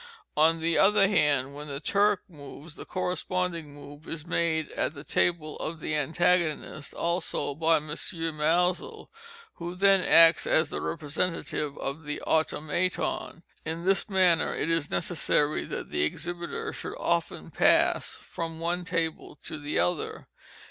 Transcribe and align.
On 0.35 0.61
the 0.61 0.79
other 0.79 1.07
hand, 1.07 1.53
when 1.53 1.67
the 1.67 1.79
Turk 1.79 2.23
moves, 2.27 2.73
the 2.73 2.85
corresponding 2.85 3.71
move 3.75 4.07
is 4.07 4.25
made 4.25 4.71
at 4.71 4.95
the 4.95 5.03
table 5.03 5.57
of 5.57 5.79
the 5.79 5.93
antagonist, 5.95 6.91
also 6.95 7.53
by 7.53 7.75
M. 7.75 7.85
Maelzel, 7.85 9.11
who 9.57 9.75
then 9.75 10.01
acts 10.01 10.47
as 10.47 10.71
the 10.71 10.81
representative 10.81 11.77
of 11.77 12.05
the 12.05 12.19
Automaton. 12.23 13.43
In 13.63 13.85
this 13.85 14.09
manner 14.09 14.55
it 14.55 14.71
is 14.71 14.89
necessary 14.89 15.65
that 15.65 15.91
the 15.91 16.01
exhibiter 16.01 16.73
should 16.73 16.95
often 16.95 17.51
pass 17.51 18.09
from 18.15 18.59
one 18.59 18.83
table 18.83 19.35
to 19.43 19.59
the 19.59 19.77
other. 19.77 20.27